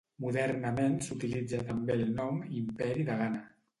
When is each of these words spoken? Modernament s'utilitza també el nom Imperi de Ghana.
Modernament 0.23 0.95
s'utilitza 1.07 1.61
també 1.69 1.99
el 1.99 2.03
nom 2.21 2.41
Imperi 2.63 3.07
de 3.11 3.19
Ghana. 3.23 3.45